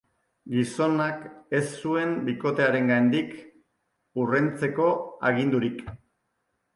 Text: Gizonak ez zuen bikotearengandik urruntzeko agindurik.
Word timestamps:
Gizonak 0.51 1.17
ez 1.57 1.65
zuen 1.81 2.15
bikotearengandik 2.29 3.35
urruntzeko 4.23 4.89
agindurik. 5.31 5.85